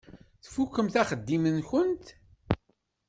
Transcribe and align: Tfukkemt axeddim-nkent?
Tfukkemt 0.43 0.95
axeddim-nkent? 1.01 2.05